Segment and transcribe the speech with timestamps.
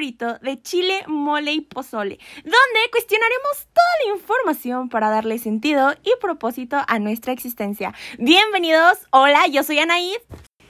[0.00, 6.78] de Chile, Mole y Pozole, donde cuestionaremos toda la información para darle sentido y propósito
[6.88, 7.92] a nuestra existencia.
[8.18, 10.16] Bienvenidos, hola, yo soy Anaid.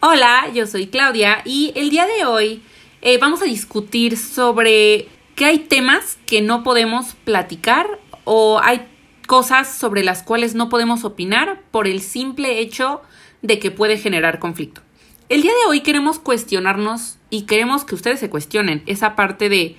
[0.01, 2.65] Hola, yo soy Claudia y el día de hoy
[3.03, 8.89] eh, vamos a discutir sobre que hay temas que no podemos platicar o hay
[9.29, 13.01] cosas sobre las cuales no podemos opinar por el simple hecho
[13.43, 14.81] de que puede generar conflicto.
[15.31, 19.77] El día de hoy queremos cuestionarnos y queremos que ustedes se cuestionen esa parte de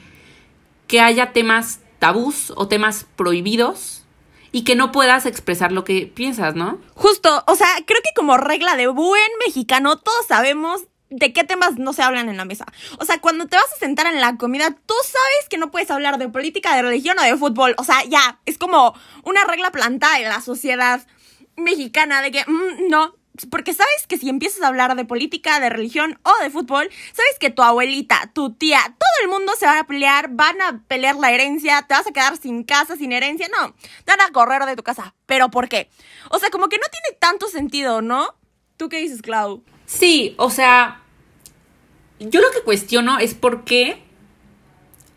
[0.87, 4.05] que haya temas tabús o temas prohibidos
[4.53, 6.79] y que no puedas expresar lo que piensas, ¿no?
[6.95, 11.77] Justo, o sea, creo que como regla de buen mexicano todos sabemos de qué temas
[11.77, 12.65] no se hablan en la mesa.
[12.99, 15.91] O sea, cuando te vas a sentar en la comida, tú sabes que no puedes
[15.91, 17.75] hablar de política, de religión o de fútbol.
[17.77, 21.05] O sea, ya, es como una regla plantada en la sociedad
[21.57, 23.15] mexicana de que mm, no,
[23.49, 27.37] porque sabes que si empiezas a hablar de política, de religión o de fútbol, sabes
[27.39, 31.15] que tu abuelita, tu tía, todo el mundo se van a pelear, van a pelear
[31.15, 33.73] la herencia, te vas a quedar sin casa, sin herencia, no,
[34.05, 35.15] te van a correr de tu casa.
[35.25, 35.89] ¿Pero por qué?
[36.29, 38.35] O sea, como que no tiene tanto sentido, ¿no?
[38.77, 39.63] ¿Tú qué dices, Clau?
[39.85, 41.01] Sí, o sea,
[42.19, 44.03] yo lo que cuestiono es por qué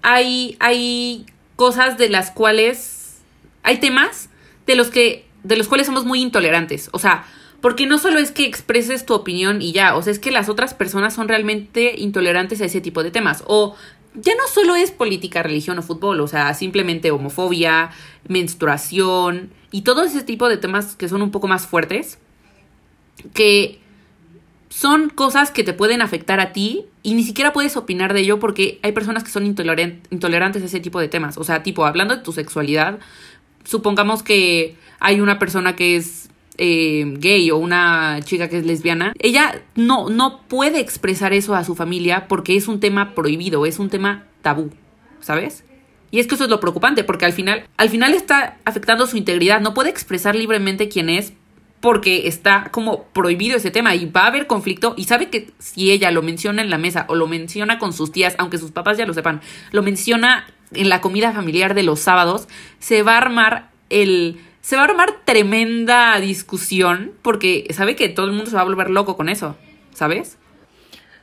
[0.02, 1.26] hay, hay
[1.56, 3.18] cosas de las cuales,
[3.62, 4.28] hay temas
[4.66, 6.90] de los que, de los cuales somos muy intolerantes.
[6.92, 7.26] O sea,
[7.64, 10.50] porque no solo es que expreses tu opinión y ya, o sea, es que las
[10.50, 13.42] otras personas son realmente intolerantes a ese tipo de temas.
[13.46, 13.74] O
[14.12, 17.90] ya no solo es política, religión o fútbol, o sea, simplemente homofobia,
[18.28, 22.18] menstruación y todo ese tipo de temas que son un poco más fuertes,
[23.32, 23.80] que
[24.68, 28.40] son cosas que te pueden afectar a ti y ni siquiera puedes opinar de ello
[28.40, 31.38] porque hay personas que son intolerantes a ese tipo de temas.
[31.38, 32.98] O sea, tipo, hablando de tu sexualidad,
[33.64, 36.23] supongamos que hay una persona que es
[36.58, 41.64] eh, gay o una chica que es lesbiana, ella no, no puede expresar eso a
[41.64, 44.70] su familia porque es un tema prohibido, es un tema tabú,
[45.20, 45.64] ¿sabes?
[46.10, 49.16] Y es que eso es lo preocupante, porque al final, al final está afectando su
[49.16, 51.32] integridad, no puede expresar libremente quién es
[51.80, 55.90] porque está como prohibido ese tema y va a haber conflicto y sabe que si
[55.90, 58.96] ella lo menciona en la mesa o lo menciona con sus tías, aunque sus papás
[58.96, 62.48] ya lo sepan, lo menciona en la comida familiar de los sábados,
[62.78, 68.24] se va a armar el se va a armar tremenda discusión porque sabe que todo
[68.24, 69.56] el mundo se va a volver loco con eso,
[69.92, 70.38] ¿sabes?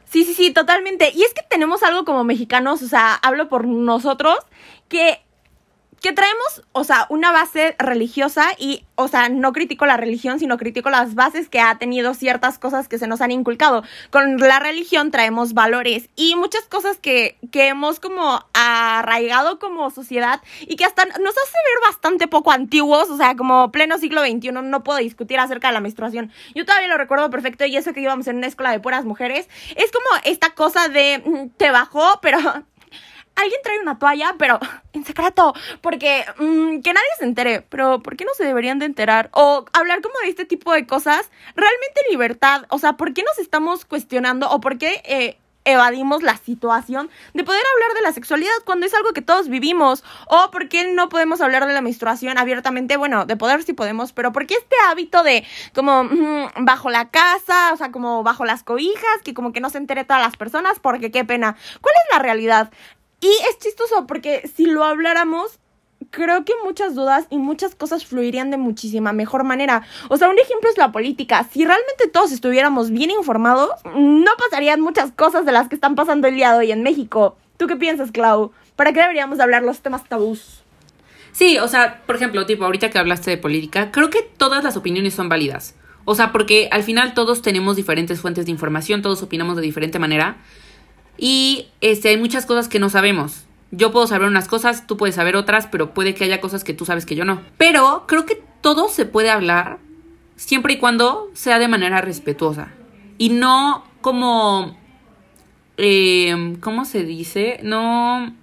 [0.06, 1.12] Sí, sí, sí, totalmente.
[1.12, 4.36] Y es que tenemos algo como mexicanos, o sea, hablo por nosotros,
[4.90, 5.24] que
[6.02, 10.58] que traemos, o sea, una base religiosa y, o sea, no critico la religión, sino
[10.58, 13.84] critico las bases que ha tenido ciertas cosas que se nos han inculcado.
[14.10, 20.42] Con la religión traemos valores y muchas cosas que, que hemos como arraigado como sociedad
[20.62, 24.52] y que hasta nos hace ver bastante poco antiguos, o sea, como pleno siglo XXI
[24.52, 26.32] no puedo discutir acerca de la menstruación.
[26.56, 29.48] Yo todavía lo recuerdo perfecto y eso que íbamos en una escuela de puras mujeres,
[29.76, 32.40] es como esta cosa de mm, te bajó, pero
[33.36, 34.60] alguien trae una toalla, pero
[34.94, 38.86] en secreto, porque mm, que nadie se entere, pero ¿por qué no se deberían de
[38.86, 39.30] enterar?
[39.34, 43.40] O hablar como de este tipo de cosas, realmente libertad, o sea, ¿por qué nos
[43.40, 45.02] estamos cuestionando o por qué...
[45.06, 49.48] Eh, evadimos la situación de poder hablar de la sexualidad cuando es algo que todos
[49.48, 53.74] vivimos o por qué no podemos hablar de la menstruación abiertamente bueno de poder sí
[53.74, 58.24] podemos pero por qué este hábito de como mm, bajo la casa o sea como
[58.24, 61.56] bajo las cobijas que como que no se entere todas las personas porque qué pena.
[61.82, 62.72] Cuál es la realidad
[63.22, 65.60] y es chistoso porque si lo habláramos,
[66.10, 69.84] creo que muchas dudas y muchas cosas fluirían de muchísima mejor manera.
[70.10, 71.48] O sea, un ejemplo es la política.
[71.52, 76.28] Si realmente todos estuviéramos bien informados, no pasarían muchas cosas de las que están pasando
[76.28, 77.38] el día de hoy en México.
[77.58, 78.52] ¿Tú qué piensas, Clau?
[78.76, 80.64] ¿Para qué deberíamos hablar los temas tabús?
[81.32, 84.76] Sí, o sea, por ejemplo, tipo, ahorita que hablaste de política, creo que todas las
[84.76, 85.76] opiniones son válidas.
[86.04, 90.00] O sea, porque al final todos tenemos diferentes fuentes de información, todos opinamos de diferente
[90.00, 90.38] manera.
[91.18, 93.46] Y este, hay muchas cosas que no sabemos.
[93.72, 96.74] Yo puedo saber unas cosas, tú puedes saber otras, pero puede que haya cosas que
[96.74, 97.42] tú sabes que yo no.
[97.58, 99.80] Pero creo que todo se puede hablar
[100.36, 102.70] siempre y cuando sea de manera respetuosa.
[103.18, 104.78] Y no como...
[105.78, 107.60] Eh, ¿Cómo se dice?
[107.64, 108.36] No...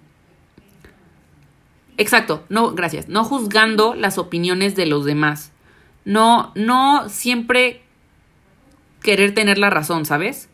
[1.99, 3.09] Exacto, no, gracias.
[3.09, 5.53] No juzgando las opiniones de los demás.
[6.05, 7.83] No, no siempre
[9.03, 10.49] querer tener la razón, ¿sabes?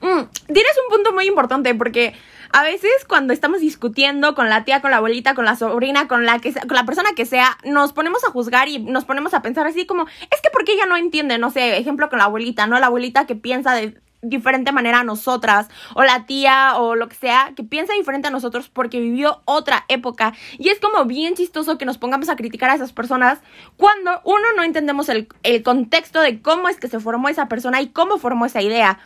[0.00, 2.14] Mm, tienes un punto muy importante porque
[2.52, 6.24] a veces cuando estamos discutiendo con la tía, con la abuelita, con la sobrina, con
[6.24, 9.42] la que con la persona que sea, nos ponemos a juzgar y nos ponemos a
[9.42, 12.66] pensar así como, es que porque ella no entiende, no sé, ejemplo con la abuelita,
[12.66, 12.78] ¿no?
[12.78, 17.14] La abuelita que piensa de diferente manera a nosotras, o la tía, o lo que
[17.14, 20.34] sea, que piensa diferente a nosotros porque vivió otra época.
[20.58, 23.38] Y es como bien chistoso que nos pongamos a criticar a esas personas
[23.76, 27.80] cuando uno no entendemos el, el contexto de cómo es que se formó esa persona
[27.80, 28.98] y cómo formó esa idea.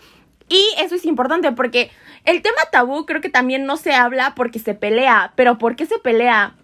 [0.53, 1.91] Y eso es importante porque
[2.27, 5.87] el tema tabú creo que también no se habla porque se pelea, pero ¿por qué
[5.87, 6.57] se pelea?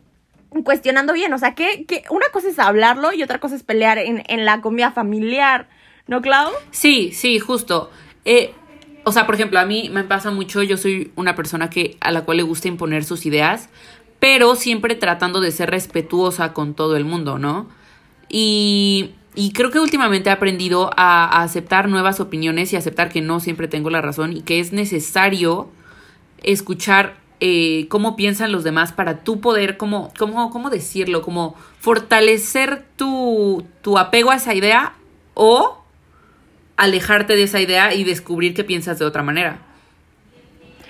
[0.63, 4.25] Cuestionando bien, o sea, que, una cosa es hablarlo y otra cosa es pelear en,
[4.29, 5.71] en la comida familiar,
[6.07, 6.53] ¿no, Clau?
[6.71, 7.91] Sí, sí, justo.
[8.27, 8.53] Eh,
[9.05, 12.11] o sea, por ejemplo, a mí me pasa mucho, yo soy una persona que a
[12.11, 13.71] la cual le gusta imponer sus ideas,
[14.19, 17.71] pero siempre tratando de ser respetuosa con todo el mundo, ¿no?
[18.29, 23.39] Y, y creo que últimamente he aprendido a, aceptar nuevas opiniones y aceptar que no
[23.39, 25.71] siempre tengo la razón y que es necesario
[26.43, 32.85] escuchar eh, cómo piensan los demás para tú poder, como, cómo, cómo decirlo, como fortalecer
[32.97, 34.95] tu, tu apego a esa idea
[35.35, 35.85] o
[36.77, 39.68] alejarte de esa idea y descubrir que piensas de otra manera.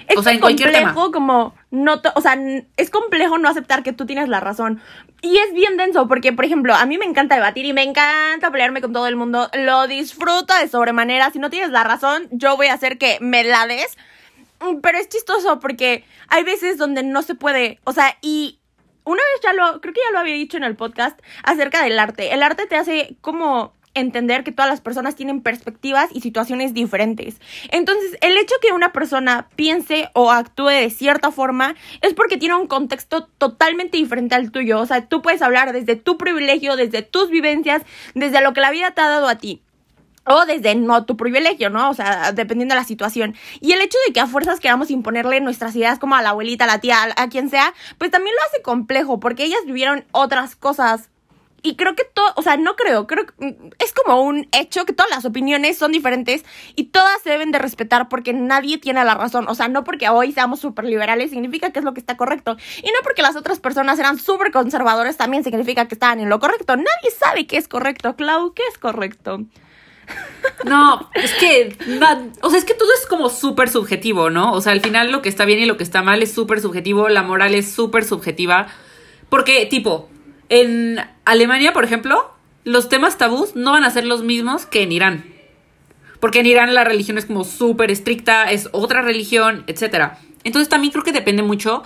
[0.09, 0.95] Es o sea, en cualquier tema.
[0.95, 2.39] como no, o sea,
[2.77, 4.81] es complejo no aceptar que tú tienes la razón.
[5.21, 8.51] Y es bien denso porque, por ejemplo, a mí me encanta debatir y me encanta
[8.51, 9.51] pelearme con todo el mundo.
[9.53, 11.31] Lo disfruto de sobremanera.
[11.31, 13.99] Si no tienes la razón, yo voy a hacer que me la des.
[14.83, 18.59] Pero es chistoso porque hay veces donde no se puede, o sea, y
[19.05, 21.99] una vez ya lo, creo que ya lo había dicho en el podcast acerca del
[21.99, 22.35] arte.
[22.35, 27.41] El arte te hace como entender que todas las personas tienen perspectivas y situaciones diferentes.
[27.71, 32.55] Entonces, el hecho que una persona piense o actúe de cierta forma es porque tiene
[32.55, 34.81] un contexto totalmente diferente al tuyo.
[34.81, 37.83] O sea, tú puedes hablar desde tu privilegio, desde tus vivencias,
[38.15, 39.63] desde lo que la vida te ha dado a ti.
[40.31, 41.89] O desde no tu privilegio, ¿no?
[41.89, 43.35] O sea, dependiendo de la situación.
[43.61, 46.65] Y el hecho de que a fuerzas queramos imponerle nuestras ideas como a la abuelita,
[46.65, 50.55] a la tía, a quien sea, pues también lo hace complejo, porque ellas vivieron otras
[50.55, 51.09] cosas
[51.63, 54.85] y creo que todo, o sea, no creo, creo que mm, es como un hecho
[54.85, 56.45] que todas las opiniones son diferentes
[56.77, 59.47] y todas se deben de respetar porque nadie tiene la razón.
[59.49, 62.57] O sea, no porque hoy seamos súper liberales significa que es lo que está correcto.
[62.83, 66.39] Y no porque las otras personas eran súper conservadores también significa que estaban en lo
[66.39, 66.77] correcto.
[66.77, 68.15] Nadie sabe qué es correcto.
[68.17, 69.41] Clau, ¿qué es correcto?
[70.65, 71.77] No, es que,
[72.41, 74.53] o sea, es que todo es como súper subjetivo, ¿no?
[74.53, 76.61] O sea, al final lo que está bien y lo que está mal es súper
[76.61, 78.69] subjetivo, la moral es súper subjetiva.
[79.29, 80.09] Porque, tipo,
[80.49, 82.33] en Alemania, por ejemplo,
[82.65, 85.25] los temas tabús no van a ser los mismos que en Irán.
[86.21, 90.13] Porque en Irán la religión es como súper estricta, es otra religión, etc.
[90.45, 91.83] Entonces también creo que depende mucho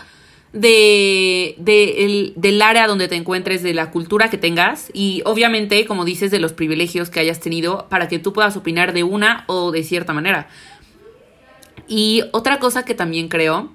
[0.52, 6.04] de, de del área donde te encuentres, de la cultura que tengas y obviamente, como
[6.04, 9.70] dices, de los privilegios que hayas tenido para que tú puedas opinar de una o
[9.70, 10.48] de cierta manera.
[11.88, 13.72] Y otra cosa que también creo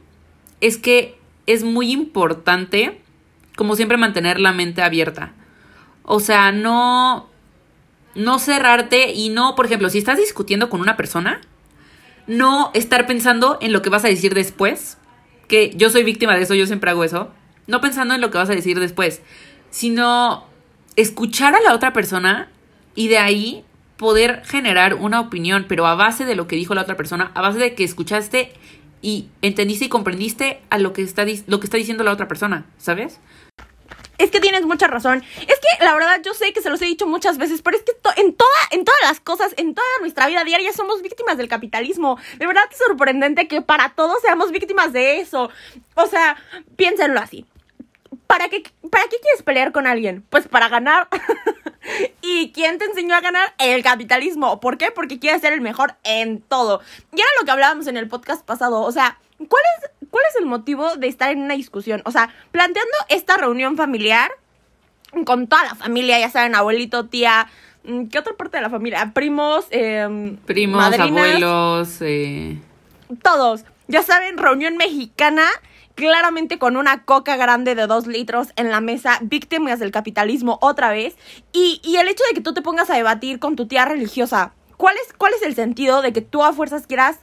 [0.61, 3.01] es que es muy importante
[3.57, 5.33] como siempre, mantener la mente abierta.
[6.03, 7.27] O sea, no,
[8.15, 11.41] no cerrarte y no, por ejemplo, si estás discutiendo con una persona,
[12.27, 14.97] no estar pensando en lo que vas a decir después,
[15.47, 17.31] que yo soy víctima de eso, yo siempre hago eso,
[17.65, 19.21] no pensando en lo que vas a decir después,
[19.71, 20.45] sino
[20.95, 22.49] escuchar a la otra persona
[22.95, 23.65] y de ahí
[23.97, 27.41] poder generar una opinión, pero a base de lo que dijo la otra persona, a
[27.41, 28.53] base de que escuchaste
[29.01, 32.65] y entendiste y comprendiste a lo que está, lo que está diciendo la otra persona,
[32.77, 33.19] ¿sabes?
[34.17, 35.23] Es que tienes mucha razón.
[35.41, 37.83] Es que la verdad yo sé que se los he dicho muchas veces, pero es
[37.83, 41.47] que en toda, en todas las cosas, en toda nuestra vida diaria somos víctimas del
[41.47, 42.17] capitalismo.
[42.37, 45.51] De verdad es sorprendente que para todos seamos víctimas de eso.
[45.93, 46.37] O sea,
[46.75, 47.45] piénsenlo así.
[48.27, 50.23] ¿Para qué, ¿Para qué quieres pelear con alguien?
[50.29, 51.07] Pues para ganar.
[52.21, 53.53] ¿Y quién te enseñó a ganar?
[53.57, 54.59] El capitalismo.
[54.59, 54.91] ¿Por qué?
[54.91, 56.81] Porque quieres ser el mejor en todo.
[57.13, 58.81] Y era lo que hablábamos en el podcast pasado.
[58.81, 62.01] O sea, ¿cuál es ¿cuál es el motivo de estar en una discusión?
[62.05, 64.31] O sea, planteando esta reunión familiar
[65.25, 67.47] con toda la familia, ya saben, abuelito, tía,
[67.83, 69.11] mm, ¿qué otra parte de la familia?
[69.13, 72.59] Primos, eh, primos, abuelos, eh...
[73.21, 73.63] todos.
[73.87, 75.45] Ya saben, reunión mexicana,
[75.97, 80.91] claramente con una coca grande de dos litros en la mesa, víctimas del capitalismo otra
[80.91, 81.17] vez.
[81.51, 84.53] Y, y el hecho de que tú te pongas a debatir con tu tía religiosa,
[84.77, 87.19] ¿cuál es, ¿cuál es el sentido de que tú a fuerzas quieras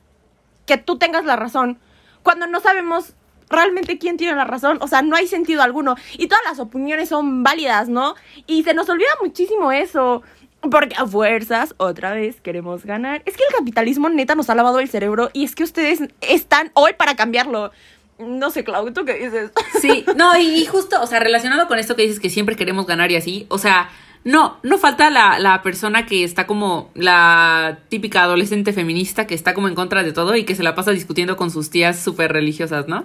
[0.67, 1.79] que tú tengas la razón?
[2.25, 3.15] cuando no sabemos
[3.49, 7.11] realmente quién tiene la razón, o sea, no hay sentido alguno y todas las opiniones
[7.11, 8.17] son válidas, ¿no?
[8.49, 10.23] Y se nos olvida muchísimo eso.
[10.71, 13.21] Porque a fuerzas, otra vez, queremos ganar.
[13.27, 16.71] Es que el capitalismo neta nos ha lavado el cerebro y es que ustedes están
[16.73, 17.71] hoy para cambiarlo.
[18.19, 19.51] No sé, Claudio, ¿tú qué dices?
[19.81, 22.87] Sí, no, y, y, justo, o sea, relacionado con esto que dices que siempre queremos
[22.87, 23.91] ganar y así, o sea,
[24.25, 29.53] no, no falta la, la, persona que está como la típica adolescente feminista que está
[29.53, 32.33] como en contra de todo y que se la pasa discutiendo con sus tías súper
[32.33, 33.05] religiosas, ¿no?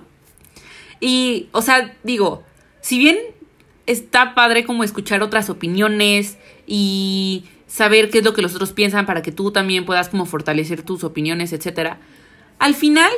[1.02, 2.44] Y, o sea, digo,
[2.82, 3.18] si bien
[3.86, 6.38] está padre como escuchar otras opiniones
[6.68, 10.26] y saber qué es lo que los otros piensan para que tú también puedas como
[10.26, 12.00] fortalecer tus opiniones, etcétera.
[12.60, 13.12] Al final,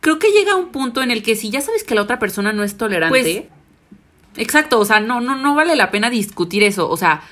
[0.00, 2.52] creo que llega un punto en el que si ya sabes que la otra persona
[2.52, 3.42] no es tolerante, pues,
[4.36, 7.22] exacto, o sea, no, no, no vale la pena discutir eso, o sea,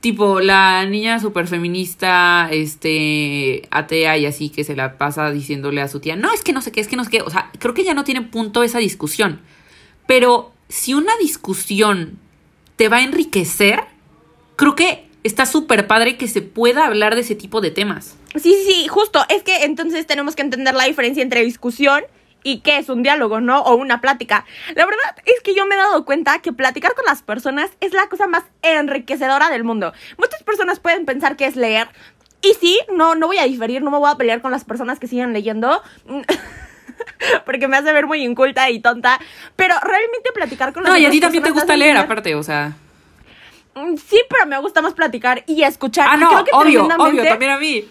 [0.00, 5.88] tipo la niña super feminista, este, atea y así que se la pasa diciéndole a
[5.88, 7.50] su tía, no, es que no sé qué, es que no sé qué, o sea,
[7.58, 9.40] creo que ya no tiene punto esa discusión.
[10.06, 12.18] Pero si una discusión
[12.76, 13.84] te va a enriquecer,
[14.56, 18.16] creo que está súper padre que se pueda hablar de ese tipo de temas.
[18.34, 19.24] Sí, sí, sí, justo.
[19.28, 22.04] Es que entonces tenemos que entender la diferencia entre discusión
[22.44, 23.62] y qué es un diálogo, ¿no?
[23.62, 24.44] O una plática.
[24.74, 27.92] La verdad es que yo me he dado cuenta que platicar con las personas es
[27.92, 29.92] la cosa más enriquecedora del mundo.
[30.18, 31.88] Muchas personas pueden pensar que es leer.
[32.40, 34.98] Y sí, no, no voy a diferir, no me voy a pelear con las personas
[34.98, 35.80] que siguen leyendo.
[37.46, 39.20] porque me hace ver muy inculta y tonta.
[39.56, 42.42] Pero realmente platicar con las No, y a ti también te gusta leer, aparte, o
[42.42, 42.72] sea.
[43.74, 46.08] Mm, sí, pero me gusta más platicar y escuchar.
[46.10, 47.88] Ah, no, obvio, obvio, también a mí.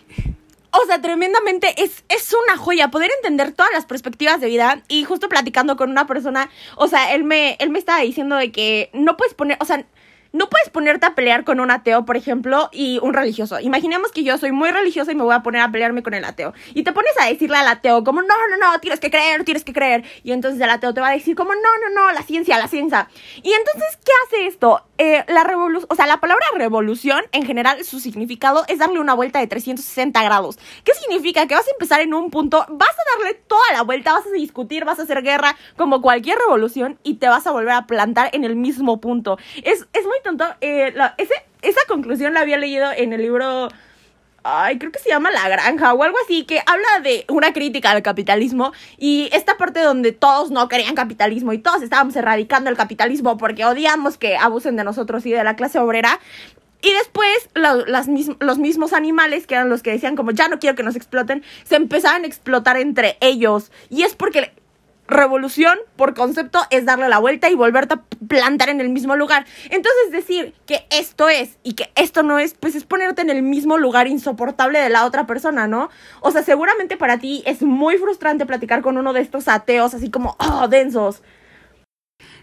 [0.74, 4.84] O sea, tremendamente es, es una joya poder entender todas las perspectivas de vida.
[4.88, 8.51] Y justo platicando con una persona, o sea, él me, él me estaba diciendo de
[8.51, 9.86] que no puedes poner, o sea,
[10.33, 13.59] no puedes ponerte a pelear con un ateo, por ejemplo, y un religioso.
[13.59, 16.23] Imaginemos que yo soy muy religiosa y me voy a poner a pelearme con el
[16.23, 16.53] ateo.
[16.73, 19.63] Y te pones a decirle al ateo como, no, no, no, tienes que creer, tienes
[19.63, 20.03] que creer.
[20.23, 22.67] Y entonces el ateo te va a decir como, no, no, no, la ciencia, la
[22.67, 23.09] ciencia.
[23.43, 24.83] Y entonces, ¿qué hace esto?
[24.97, 29.13] Eh, la revolución, o sea, la palabra revolución, en general, su significado es darle una
[29.13, 30.59] vuelta de 360 grados.
[30.83, 31.47] ¿Qué significa?
[31.47, 34.31] Que vas a empezar en un punto, vas a darle toda la vuelta, vas a
[34.31, 38.29] discutir, vas a hacer guerra, como cualquier revolución, y te vas a volver a plantar
[38.33, 39.38] en el mismo punto.
[39.63, 40.46] Es, es muy tonto.
[40.62, 43.70] Eh, ese, esa conclusión la había leído en el libro
[44.44, 47.92] ay, creo que se llama La Granja o algo así, que habla de una crítica
[47.92, 52.78] al capitalismo y esta parte donde todos no querían capitalismo y todos estábamos erradicando el
[52.78, 56.20] capitalismo porque odiamos que abusen de nosotros y de la clase obrera.
[56.84, 58.08] Y después las
[58.40, 61.44] los mismos animales, que eran los que decían como ya no quiero que nos exploten,
[61.63, 63.72] se empezaban a explotar entre ellos.
[63.92, 64.51] Y es porque
[65.12, 69.46] revolución, por concepto, es darle la vuelta y volverte a plantar en el mismo lugar.
[69.65, 73.44] Entonces decir que esto es y que esto no es, pues es ponerte en el
[73.44, 75.89] mismo lugar insoportable de la otra persona, ¿no?
[76.22, 80.10] O sea, seguramente para ti es muy frustrante platicar con uno de estos ateos así
[80.10, 81.22] como, oh, densos.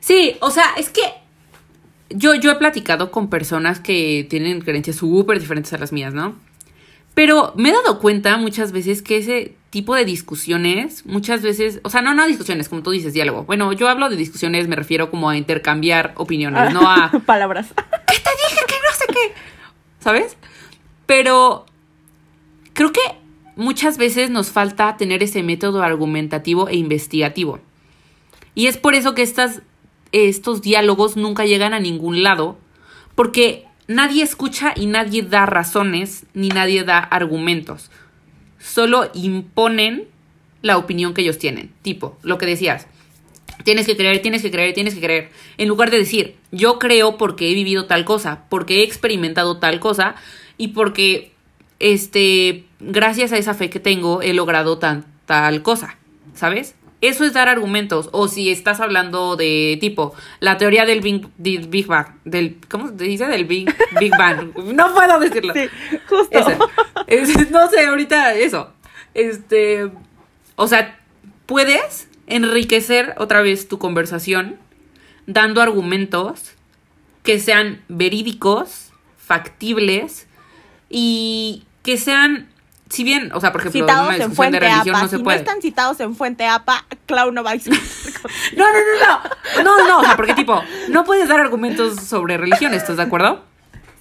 [0.01, 1.03] Sí, o sea, es que
[2.11, 6.37] yo, yo he platicado con personas que tienen creencias súper diferentes a las mías, ¿no?
[7.15, 11.91] Pero me he dado cuenta muchas veces que ese tipo de discusiones, muchas veces, o
[11.91, 13.45] sea, no, no discusiones, como tú dices, diálogo.
[13.45, 17.11] Bueno, yo hablo de discusiones, me refiero como a intercambiar opiniones, no a...
[17.27, 17.69] Palabras.
[18.07, 18.65] ¿Qué te dije?
[18.67, 19.35] Que no sé qué.
[20.01, 20.37] ¿Sabes?
[21.07, 21.67] Pero
[22.73, 23.01] creo que
[23.57, 27.61] muchas veces nos falta tener ese método argumentativo e investigativo.
[28.55, 29.63] Y es por eso que estas,
[30.13, 32.57] estos diálogos nunca llegan a ningún lado,
[33.15, 37.91] porque nadie escucha y nadie da razones ni nadie da argumentos.
[38.59, 40.09] Solo imponen
[40.63, 41.73] la opinión que ellos tienen.
[41.83, 42.87] Tipo, lo que decías.
[43.65, 45.31] Tienes que creer, tienes que creer, tienes que creer.
[45.57, 49.81] En lugar de decir, yo creo porque he vivido tal cosa, porque he experimentado tal
[49.81, 50.15] cosa
[50.57, 51.33] y porque,
[51.79, 55.97] este, gracias a esa fe que tengo, he logrado tan, tal cosa.
[56.35, 56.77] ¿Sabes?
[57.01, 58.09] Eso es dar argumentos.
[58.13, 63.27] O si estás hablando de tipo la teoría del Big, Bang, del ¿cómo se dice?
[63.27, 64.53] Del Big, Big Bang.
[64.75, 65.55] No puedo decirlo.
[65.55, 65.69] Sí,
[66.09, 66.41] justo.
[67.51, 68.73] no sé, ahorita eso.
[69.15, 69.91] Este,
[70.57, 70.99] o sea,
[71.47, 74.59] puedes enriquecer otra vez tu conversación
[75.27, 76.53] dando argumentos
[77.23, 80.27] que sean verídicos, factibles
[80.89, 82.49] y que sean
[82.91, 85.03] si bien, o sea, por ejemplo, citados en fuente APA.
[85.03, 87.63] No si no están citados en fuente APA, Clau no va a no,
[88.57, 89.65] no, no, no.
[89.65, 93.45] No, no, o sea, porque tipo, no puedes dar argumentos sobre religión, ¿estás de acuerdo?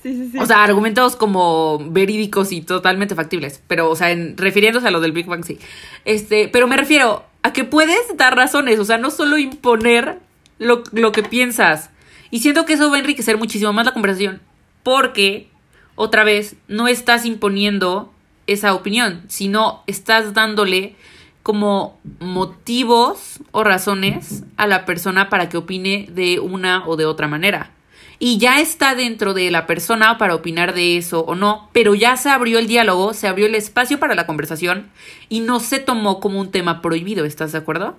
[0.04, 0.38] Sí, sí, sí.
[0.38, 3.62] O sea, argumentos como verídicos y totalmente factibles.
[3.68, 5.60] Pero, o sea, en, refiriéndose a lo del Big Bang, sí.
[6.06, 10.20] Este, pero me refiero a que puedes dar razones, o sea, no solo imponer
[10.60, 11.90] lo, lo que piensas.
[12.30, 14.42] Y siento que eso va a enriquecer muchísimo más la conversación.
[14.84, 15.50] Porque,
[15.96, 18.14] otra vez, no estás imponiendo
[18.48, 20.96] esa opinión, sino estás dándole
[21.44, 27.28] como motivos o razones a la persona para que opine de una o de otra
[27.28, 27.72] manera.
[28.20, 32.18] Y ya está dentro de la persona para opinar de eso o no, pero ya
[32.18, 34.90] se abrió el diálogo, se abrió el espacio para la conversación
[35.30, 37.96] y no se tomó como un tema prohibido, ¿estás de acuerdo?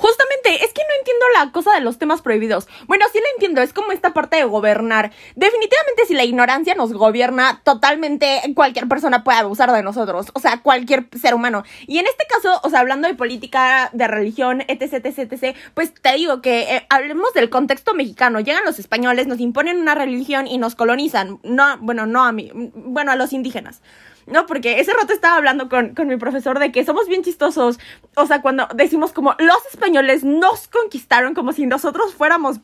[0.00, 2.68] Justamente, es que no entiendo la cosa de los temas prohibidos.
[2.86, 5.12] Bueno, sí la entiendo, es como esta parte de gobernar.
[5.36, 10.62] Definitivamente si la ignorancia nos gobierna, totalmente cualquier persona puede abusar de nosotros, o sea,
[10.62, 11.64] cualquier ser humano.
[11.86, 15.92] Y en este caso, o sea, hablando de política, de religión, etc, etc, etc, pues
[15.92, 18.40] te digo que eh, hablemos del contexto mexicano.
[18.40, 21.40] Llegan los españoles, nos imponen una religión y nos colonizan.
[21.42, 23.82] No, bueno, no a mí, bueno, a los indígenas.
[24.30, 27.78] No, porque ese rato estaba hablando con, mi profesor de que somos bien chistosos.
[28.14, 32.60] O sea, cuando decimos como los españoles nos conquistaron como si nosotros fuéramos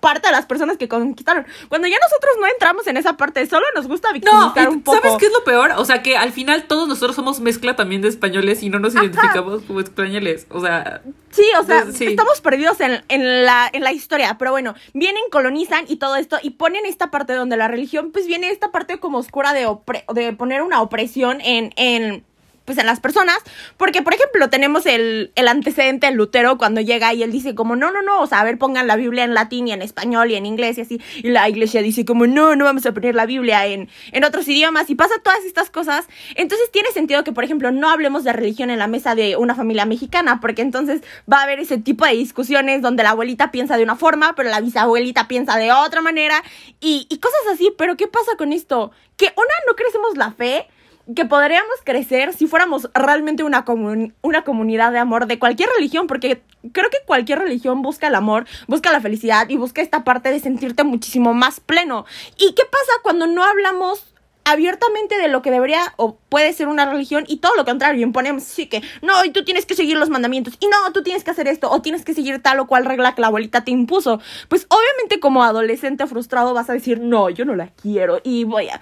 [0.00, 1.46] parte de las personas que conquistaron.
[1.68, 5.00] Cuando ya nosotros no entramos en esa parte, solo nos gusta victimizar No, un poco.
[5.00, 5.72] ¿sabes qué es lo peor?
[5.76, 8.96] O sea, que al final todos nosotros somos mezcla también de españoles y no nos
[8.96, 9.04] Ajá.
[9.04, 10.46] identificamos como españoles.
[10.50, 12.06] O sea, Sí, o sea, Sí.
[12.06, 16.38] estamos perdidos en, en la, en la historia, pero bueno, vienen, colonizan y todo esto,
[16.42, 20.04] y ponen esta parte donde la religión, pues viene esta parte como oscura de, opre-
[20.12, 22.24] de poner una opresión en, en,
[22.70, 23.36] pues en las personas,
[23.76, 27.74] porque por ejemplo tenemos el, el antecedente de Lutero cuando llega y él dice como,
[27.74, 30.30] no, no, no, o sea, a ver, pongan la Biblia en latín y en español
[30.30, 33.16] y en inglés y así, y la iglesia dice como, no, no vamos a poner
[33.16, 37.32] la Biblia en, en otros idiomas, y pasa todas estas cosas, entonces tiene sentido que,
[37.32, 41.02] por ejemplo, no hablemos de religión en la mesa de una familia mexicana, porque entonces
[41.28, 44.48] va a haber ese tipo de discusiones donde la abuelita piensa de una forma, pero
[44.48, 46.40] la bisabuelita piensa de otra manera,
[46.78, 48.92] y, y cosas así, pero ¿qué pasa con esto?
[49.16, 50.68] Que una, no crecemos la fe,
[51.14, 56.06] que podríamos crecer si fuéramos realmente una, comun- una comunidad de amor de cualquier religión,
[56.06, 60.30] porque creo que cualquier religión busca el amor, busca la felicidad y busca esta parte
[60.30, 62.04] de sentirte muchísimo más pleno.
[62.36, 64.06] ¿Y qué pasa cuando no hablamos
[64.44, 68.42] abiertamente de lo que debería o puede ser una religión y todo lo contrario, imponemos
[68.42, 71.30] sí que no, y tú tienes que seguir los mandamientos y no, tú tienes que
[71.30, 74.20] hacer esto o tienes que seguir tal o cual regla que la abuelita te impuso.
[74.48, 78.68] Pues obviamente como adolescente frustrado vas a decir, no, yo no la quiero y voy
[78.68, 78.80] a...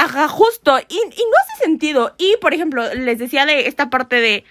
[0.00, 0.78] Ajá, justo.
[0.88, 2.14] Y, no hace sentido.
[2.16, 4.44] Y, por ejemplo, les decía de esta parte de...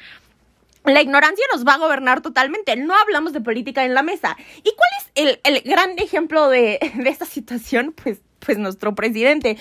[0.86, 2.76] La ignorancia nos va a gobernar totalmente.
[2.76, 4.38] No hablamos de política en la mesa.
[4.64, 7.94] ¿Y cuál es el, el gran ejemplo de, de esta situación?
[7.94, 9.58] Pues, pues nuestro presidente.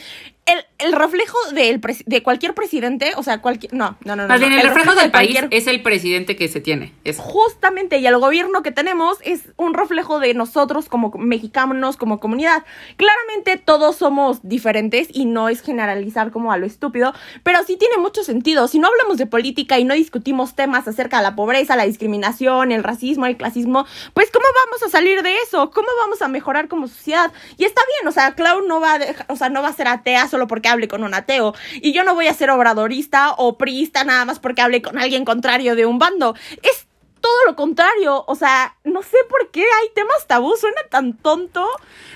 [0.50, 3.72] El, el reflejo del de cualquier presidente, o sea, cualquier...
[3.74, 4.22] No, no, no.
[4.22, 4.60] no más bien no.
[4.60, 6.94] el reflejo de del país cualquier- es el presidente que se tiene.
[7.04, 12.20] Es Justamente, y el gobierno que tenemos es un reflejo de nosotros como mexicanos, como
[12.20, 12.64] comunidad.
[12.96, 17.96] Claramente todos somos diferentes y no es generalizar como a lo estúpido, pero sí tiene
[17.98, 18.68] mucho sentido.
[18.68, 22.72] Si no hablamos de política y no discutimos temas acerca de la pobreza, la discriminación,
[22.72, 25.70] el racismo, el clasismo, pues ¿cómo vamos a salir de eso?
[25.70, 27.32] ¿Cómo vamos a mejorar como sociedad?
[27.56, 29.72] Y está bien, o sea, Clau no va a dejar- o sea, no va a
[29.72, 31.54] ser atea solo porque hable con un ateo.
[31.80, 35.24] Y yo no voy a ser obradorista o priista nada más porque hable con alguien
[35.24, 36.34] contrario de un bando.
[36.62, 36.86] Es
[37.20, 38.24] todo lo contrario.
[38.26, 40.56] O sea, no sé por qué hay temas tabú.
[40.56, 41.66] Suena tan tonto.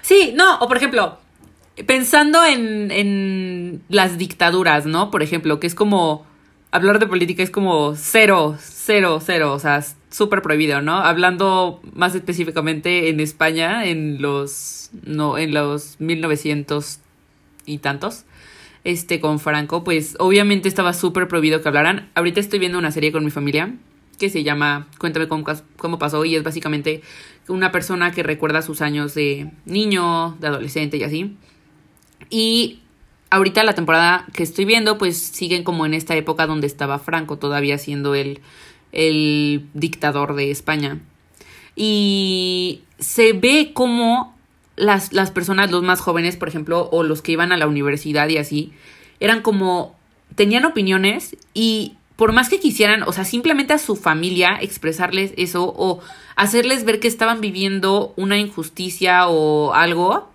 [0.03, 1.19] Sí, no, o por ejemplo,
[1.87, 5.11] pensando en, en las dictaduras, ¿no?
[5.11, 6.27] Por ejemplo, que es como,
[6.71, 10.99] hablar de política es como cero, cero, cero, o sea, súper prohibido, ¿no?
[10.99, 16.99] Hablando más específicamente en España, en los, no, en los 1900
[17.67, 18.25] y tantos,
[18.85, 22.11] este, con Franco, pues obviamente estaba súper prohibido que hablaran.
[22.15, 23.75] Ahorita estoy viendo una serie con mi familia
[24.19, 25.45] que se llama Cuéntame cómo,
[25.77, 27.03] cómo pasó y es básicamente
[27.49, 31.37] una persona que recuerda sus años de niño, de adolescente y así.
[32.31, 32.81] Y
[33.31, 37.39] ahorita la temporada que estoy viendo, pues siguen como en esta época donde estaba Franco
[37.39, 38.41] todavía siendo el,
[38.93, 41.01] el dictador de España.
[41.75, 44.32] Y se ve como
[44.83, 48.29] las, las personas, los más jóvenes, por ejemplo, o los que iban a la universidad
[48.29, 48.73] y así,
[49.21, 49.95] eran como,
[50.35, 55.73] tenían opiniones y por más que quisieran, o sea, simplemente a su familia expresarles eso
[55.77, 56.01] o
[56.37, 60.29] hacerles ver que estaban viviendo una injusticia o algo,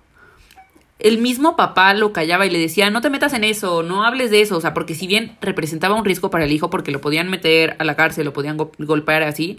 [1.00, 4.32] el mismo papá lo callaba y le decía, no te metas en eso, no hables
[4.32, 7.02] de eso, o sea, porque si bien representaba un riesgo para el hijo porque lo
[7.02, 9.58] podían meter a la cárcel, lo podían go- golpear así,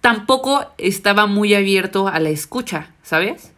[0.00, 3.52] tampoco estaba muy abierto a la escucha, ¿sabes?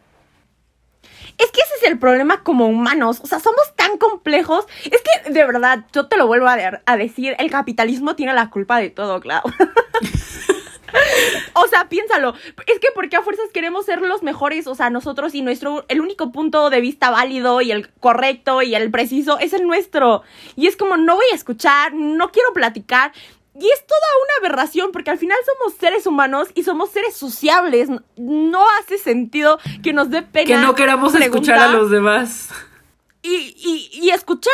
[1.43, 3.21] Es que ese es el problema como humanos.
[3.23, 4.67] O sea, somos tan complejos.
[4.85, 8.33] Es que, de verdad, yo te lo vuelvo a, de- a decir, el capitalismo tiene
[8.35, 9.45] la culpa de todo, claro.
[11.55, 12.35] o sea, piénsalo.
[12.67, 16.01] Es que porque a fuerzas queremos ser los mejores, o sea, nosotros y nuestro, el
[16.01, 20.23] único punto de vista válido y el correcto y el preciso es el nuestro.
[20.57, 23.13] Y es como, no voy a escuchar, no quiero platicar.
[23.59, 27.89] Y es toda una aberración porque al final somos seres humanos y somos seres sociables.
[28.17, 30.47] No hace sentido que nos dé pena.
[30.47, 32.49] Que no queramos escuchar a los demás.
[33.23, 34.53] y, y, y escuchar,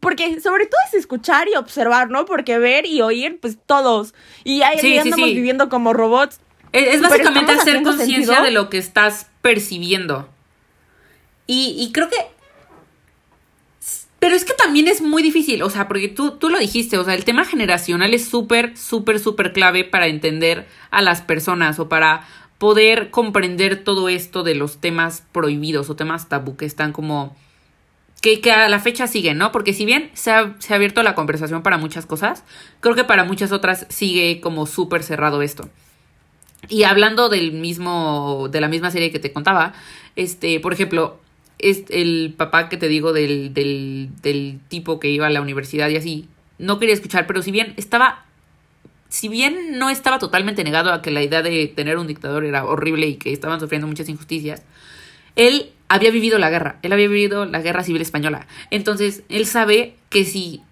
[0.00, 2.24] porque sobre todo es escuchar y observar, ¿no?
[2.24, 4.14] Porque ver y oír, pues todos.
[4.42, 5.34] Y ahí Sí, sí, andamos sí.
[5.34, 6.40] viviendo como robots.
[6.72, 10.28] Es, es básicamente hacer conciencia de lo que estás percibiendo.
[11.46, 12.16] Y, y creo que...
[14.18, 17.04] Pero es que también es muy difícil, o sea, porque tú, tú lo dijiste, o
[17.04, 21.88] sea, el tema generacional es súper, súper, súper clave para entender a las personas o
[21.88, 22.26] para
[22.58, 27.36] poder comprender todo esto de los temas prohibidos o temas tabú que están como...
[28.20, 29.52] Que, que a la fecha siguen, ¿no?
[29.52, 32.42] Porque si bien se ha, se ha abierto la conversación para muchas cosas,
[32.80, 35.70] creo que para muchas otras sigue como súper cerrado esto.
[36.68, 39.72] Y hablando del mismo, de la misma serie que te contaba,
[40.16, 41.20] este, por ejemplo,
[41.58, 45.88] es el papá que te digo del, del, del tipo que iba a la universidad
[45.88, 48.24] y así, no quería escuchar, pero si bien estaba
[49.08, 52.64] si bien no estaba totalmente negado a que la idea de tener un dictador era
[52.64, 54.62] horrible y que estaban sufriendo muchas injusticias,
[55.34, 58.46] él había vivido la guerra, él había vivido la guerra civil española.
[58.70, 60.62] Entonces, él sabe que si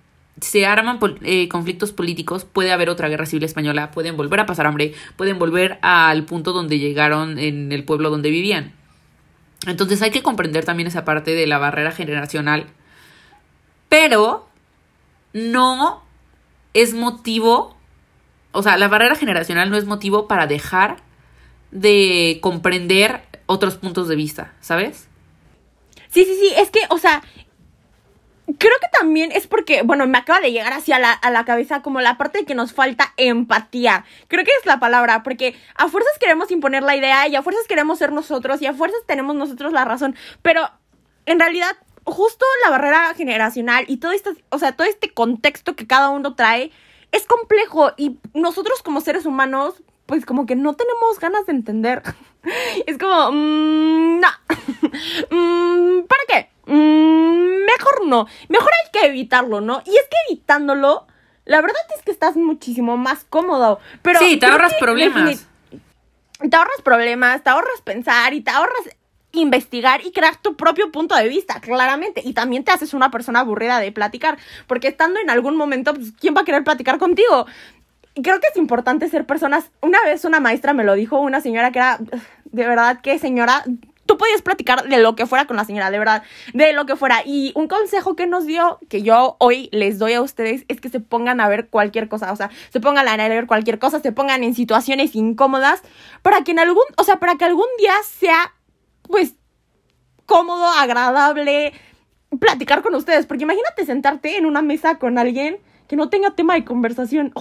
[0.40, 4.66] se arman eh, conflictos políticos, puede haber otra guerra civil española, pueden volver a pasar
[4.66, 8.74] hambre, pueden volver al punto donde llegaron en el pueblo donde vivían.
[9.66, 12.66] Entonces hay que comprender también esa parte de la barrera generacional,
[13.88, 14.48] pero
[15.32, 16.02] no
[16.72, 17.76] es motivo
[18.56, 20.96] o sea, la barrera generacional no es motivo para dejar
[21.72, 25.08] de comprender otros puntos de vista, ¿sabes?
[26.08, 27.22] Sí, sí, sí, es que, o sea,
[28.58, 31.82] creo que también es porque, bueno, me acaba de llegar hacia la, a la cabeza
[31.82, 34.04] como la parte de que nos falta empatía.
[34.28, 37.66] Creo que es la palabra, porque a fuerzas queremos imponer la idea y a fuerzas
[37.66, 40.70] queremos ser nosotros y a fuerzas tenemos nosotros la razón, pero
[41.26, 45.86] en realidad justo la barrera generacional y todo esto, o sea, todo este contexto que
[45.86, 46.70] cada uno trae
[47.12, 49.74] es complejo y nosotros como seres humanos,
[50.06, 52.02] pues como que no tenemos ganas de entender.
[52.86, 54.28] Es como, mmm, no.
[55.30, 56.55] Mm, ¿Para qué?
[56.66, 58.26] Mm, mejor no.
[58.48, 59.82] Mejor hay que evitarlo, ¿no?
[59.86, 61.06] Y es que evitándolo,
[61.44, 63.78] la verdad es que estás muchísimo más cómodo.
[64.02, 65.46] Pero sí, te ahorras problemas.
[66.38, 68.82] Te ahorras problemas, te ahorras pensar y te ahorras
[69.32, 72.20] investigar y crear tu propio punto de vista, claramente.
[72.24, 76.12] Y también te haces una persona aburrida de platicar, porque estando en algún momento, pues,
[76.18, 77.46] ¿quién va a querer platicar contigo?
[78.22, 79.70] Creo que es importante ser personas.
[79.80, 81.98] Una vez una maestra me lo dijo, una señora que era,
[82.44, 83.64] de verdad, que señora,
[84.06, 86.22] tú podías platicar de lo que fuera con la señora, de verdad,
[86.54, 87.22] de lo que fuera.
[87.24, 90.88] Y un consejo que nos dio, que yo hoy les doy a ustedes, es que
[90.88, 94.12] se pongan a ver cualquier cosa, o sea, se pongan a leer cualquier cosa, se
[94.12, 95.82] pongan en situaciones incómodas,
[96.22, 98.54] para que en algún, o sea, para que algún día sea
[99.02, 99.34] pues,
[100.24, 101.72] cómodo, agradable
[102.40, 103.26] platicar con ustedes.
[103.26, 107.32] Porque imagínate sentarte en una mesa con alguien que no tenga tema de conversación.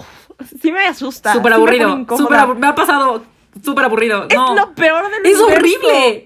[0.60, 1.32] sí me asusta.
[1.32, 1.96] Súper aburrido.
[2.56, 3.24] me ha pasado
[3.62, 4.26] súper aburrido.
[4.28, 6.25] Es lo peor del Es horrible.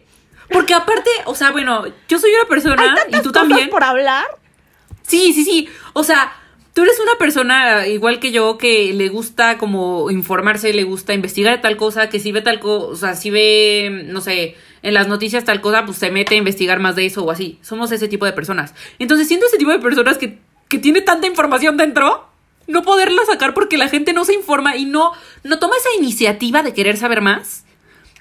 [0.50, 3.68] Porque aparte, o sea, bueno, yo soy una persona y tú también.
[3.70, 4.24] por hablar?
[5.02, 5.68] Sí, sí, sí.
[5.92, 6.32] O sea,
[6.72, 11.60] tú eres una persona igual que yo que le gusta como informarse, le gusta investigar
[11.60, 15.08] tal cosa, que si ve tal cosa, o sea, si ve, no sé, en las
[15.08, 17.58] noticias tal cosa, pues se mete a investigar más de eso o así.
[17.62, 18.74] Somos ese tipo de personas.
[18.98, 22.28] Entonces, siendo ese tipo de personas que, que tiene tanta información dentro,
[22.66, 26.62] no poderla sacar porque la gente no se informa y no, no toma esa iniciativa
[26.62, 27.64] de querer saber más.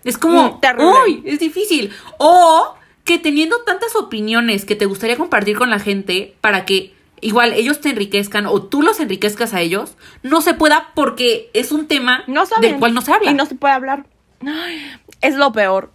[0.04, 1.92] Es como, mm, uy, es difícil.
[2.18, 7.54] O que teniendo tantas opiniones que te gustaría compartir con la gente para que igual
[7.54, 11.88] ellos te enriquezcan o tú los enriquezcas a ellos, no se pueda porque es un
[11.88, 12.24] tema
[12.62, 13.32] del cual no se habla.
[13.32, 14.06] Y no se puede hablar.
[15.22, 15.92] Es lo peor.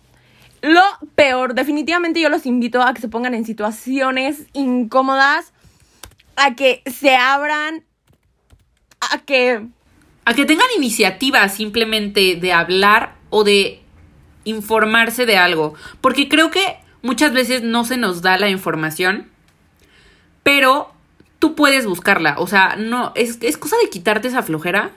[0.61, 0.83] Lo
[1.15, 5.53] peor, definitivamente yo los invito a que se pongan en situaciones incómodas,
[6.37, 7.85] a que se abran,
[9.01, 9.67] a que...
[10.25, 13.84] A que tengan iniciativa simplemente de hablar o de
[14.45, 15.75] informarse de algo.
[16.01, 19.29] Porque creo que muchas veces no se nos da la información,
[20.43, 20.93] pero
[21.39, 22.37] tú puedes buscarla.
[22.39, 24.93] O sea, no, es, es cosa de quitarte esa flojera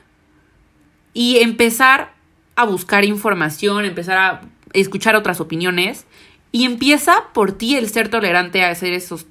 [1.14, 2.14] y empezar
[2.56, 4.42] a buscar información, empezar a
[4.74, 6.06] escuchar otras opiniones
[6.52, 9.26] y empieza por ti el ser tolerante a hacer esos...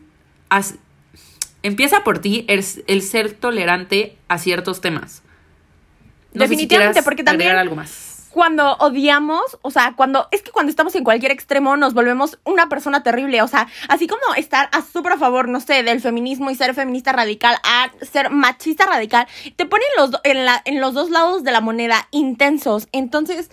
[1.63, 2.63] empieza por ti el,
[3.03, 5.23] ser tolerante a ciertos temas.
[6.33, 7.57] Definitivamente, porque también...
[7.57, 11.95] algo más cuando odiamos, o sea, cuando es que cuando estamos en cualquier extremo nos
[11.95, 15.83] volvemos una persona terrible, o sea, así como estar a súper a favor, no sé,
[15.83, 20.61] del feminismo y ser feminista radical, a ser machista radical, te ponen los en, la,
[20.67, 22.89] en los dos lados de la moneda intensos.
[22.93, 23.51] Entonces,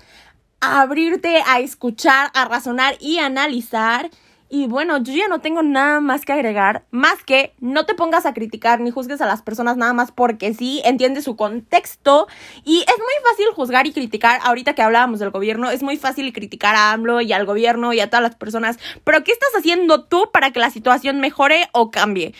[0.59, 4.09] abrirte a escuchar, a razonar y analizar.
[4.55, 8.27] Y bueno, yo ya no tengo nada más que agregar, más que no te pongas
[8.27, 12.27] a criticar ni juzgues a las personas nada más porque sí, entiende su contexto.
[12.63, 16.31] Y es muy fácil juzgar y criticar, ahorita que hablábamos del gobierno, es muy fácil
[16.33, 18.77] criticar a AMLO y al gobierno y a todas las personas.
[19.03, 22.35] Pero ¿qué estás haciendo tú para que la situación mejore o cambie?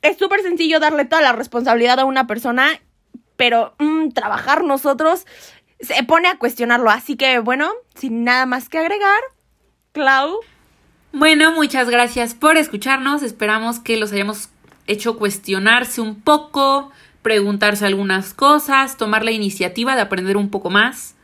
[0.00, 2.80] Es súper sencillo darle toda la responsabilidad a una persona,
[3.36, 5.26] pero mm, trabajar nosotros
[5.80, 6.88] se pone a cuestionarlo.
[6.88, 9.20] Así que bueno, sin nada más que agregar,
[9.92, 10.40] Clau.
[11.12, 13.22] Bueno, muchas gracias por escucharnos.
[13.22, 14.50] Esperamos que los hayamos
[14.86, 16.90] hecho cuestionarse un poco,
[17.22, 21.14] preguntarse algunas cosas, tomar la iniciativa de aprender un poco más.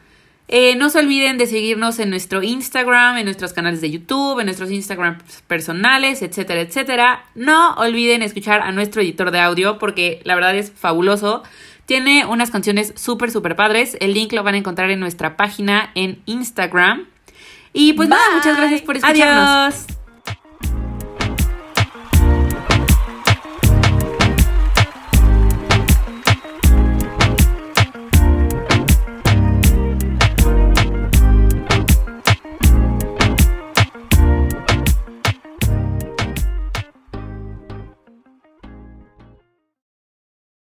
[0.48, 4.46] Eh, no se olviden de seguirnos en nuestro Instagram, en nuestros canales de YouTube, en
[4.46, 7.24] nuestros Instagram personales, etcétera, etcétera.
[7.34, 11.42] No olviden escuchar a nuestro editor de audio porque la verdad es fabuloso.
[11.86, 13.98] Tiene unas canciones súper, súper padres.
[14.00, 17.06] El link lo van a encontrar en nuestra página en Instagram.
[17.74, 19.74] Y pues nada, muchas gracias por escucharnos.
[19.74, 19.93] Adiós.